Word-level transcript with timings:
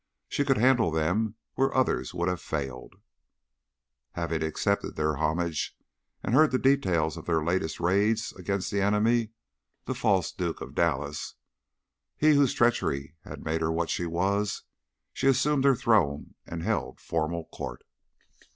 She 0.27 0.43
could 0.43 0.57
handle 0.57 0.89
them 0.89 1.35
where 1.53 1.71
others 1.77 2.11
would 2.11 2.27
have 2.27 2.41
failed. 2.41 2.95
Having 4.13 4.41
accepted 4.41 4.95
their 4.95 5.17
homage 5.17 5.77
and 6.23 6.33
heard 6.33 6.49
the 6.49 6.57
details 6.57 7.17
of 7.17 7.27
their 7.27 7.43
latest 7.45 7.79
raids 7.79 8.33
against 8.33 8.71
her 8.71 8.81
enemy, 8.81 9.29
the 9.85 9.93
false 9.93 10.31
Duke 10.31 10.59
of 10.59 10.73
Dallas 10.73 11.35
he 12.17 12.33
whose 12.33 12.55
treachery 12.55 13.13
had 13.25 13.45
made 13.45 13.61
her 13.61 13.71
what 13.71 13.91
she 13.91 14.07
was 14.07 14.63
she 15.13 15.27
assumed 15.27 15.65
her 15.65 15.75
throne 15.75 16.33
and 16.47 16.63
held 16.63 16.99
formal 16.99 17.45
court. 17.53 17.83